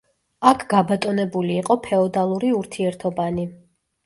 აქ 0.51 0.61
გაბატონებული 0.71 1.53
იყო 1.65 1.77
ფეოდალური 1.85 2.51
ურთიერთობანი. 2.63 3.47